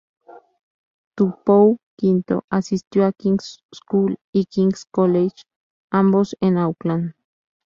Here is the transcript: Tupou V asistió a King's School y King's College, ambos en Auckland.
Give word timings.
Tupou 1.13 1.77
V 2.01 2.39
asistió 2.49 3.05
a 3.05 3.13
King's 3.13 3.63
School 3.71 4.17
y 4.31 4.45
King's 4.45 4.85
College, 4.85 5.43
ambos 5.91 6.35
en 6.39 6.57
Auckland. 6.57 7.13